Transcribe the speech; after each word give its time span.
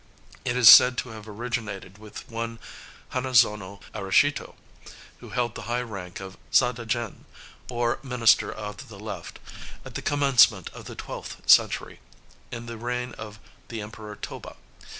It 0.43 0.57
is 0.57 0.67
said 0.67 0.97
to 0.97 1.09
have 1.09 1.29
originated 1.29 1.99
with 1.99 2.27
one 2.27 2.57
Hanazono 3.13 3.81
Arishito, 3.93 4.55
who 5.19 5.29
held 5.29 5.53
the 5.53 5.69
high 5.69 5.83
rank 5.83 6.19
of 6.19 6.39
Sa 6.49 6.71
Daijin, 6.71 7.25
or 7.69 7.99
"minister 8.01 8.51
of 8.51 8.87
the 8.87 8.97
left," 8.99 9.37
at 9.85 9.93
the 9.93 10.01
commencement 10.01 10.71
of 10.71 10.85
the 10.85 10.95
twelfth 10.95 11.47
century, 11.47 11.99
in 12.51 12.65
the 12.65 12.79
reign 12.79 13.11
of 13.19 13.37
the 13.67 13.79
Emperor 13.83 14.15
Toba. 14.15 14.55